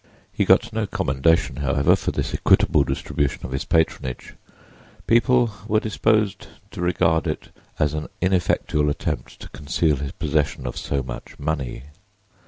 [0.33, 4.33] He got no commendation, however, for this equitable distribution of his patronage;
[5.05, 10.75] people were disposed to regard it as an ineffectual attempt to conceal his possession of
[10.75, 11.83] so much money.